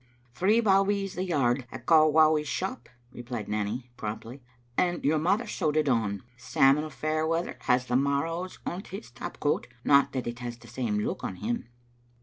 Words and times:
"Three 0.33 0.61
bawbees 0.61 1.13
the 1.13 1.23
yard 1.23 1.67
at 1.71 1.85
Kyowowy's 1.85 2.47
shop," 2.47 2.89
re 3.11 3.21
plied 3.21 3.47
Nanny, 3.47 3.91
promptly," 3.97 4.41
and 4.75 5.05
your 5.05 5.19
mother 5.19 5.45
sewed 5.45 5.77
it 5.77 5.87
on. 5.87 6.23
Sam'l 6.37 6.89
Fairweather 6.89 7.57
has 7.67 7.85
the 7.85 7.95
marrows 7.95 8.57
o't 8.65 8.71
on 8.73 8.83
his 8.85 9.11
top 9.11 9.39
coat. 9.39 9.67
No 9.83 10.07
that 10.11 10.25
it 10.25 10.39
has 10.39 10.57
the 10.57 10.67
same 10.67 10.97
look 10.97 11.23
on 11.23 11.35
him." 11.35 11.69